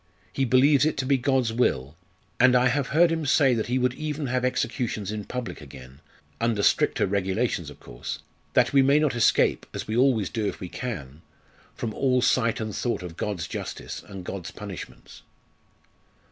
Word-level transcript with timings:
He 0.33 0.45
believes 0.45 0.83
it 0.83 0.97
to 0.97 1.05
be 1.05 1.19
God's 1.19 1.53
will, 1.53 1.95
and 2.39 2.55
I 2.55 2.69
have 2.69 2.87
heard 2.87 3.11
him 3.11 3.23
say 3.23 3.53
that 3.53 3.67
he 3.67 3.77
would 3.77 3.93
even 3.93 4.25
have 4.25 4.43
executions 4.43 5.11
in 5.11 5.25
public 5.25 5.61
again 5.61 5.99
under 6.39 6.63
stricter 6.63 7.05
regulations 7.05 7.69
of 7.69 7.79
course 7.79 8.17
that 8.53 8.73
we 8.73 8.81
may 8.81 8.97
not 8.97 9.13
escape, 9.13 9.67
as 9.75 9.87
we 9.87 9.95
always 9.95 10.31
do 10.31 10.47
if 10.47 10.59
we 10.59 10.69
can 10.69 11.21
from 11.75 11.93
all 11.93 12.23
sight 12.23 12.59
and 12.59 12.75
thought 12.75 13.03
of 13.03 13.15
God's 13.15 13.47
justice 13.47 14.01
and 14.07 14.25
God's 14.25 14.49
punishments." 14.49 15.21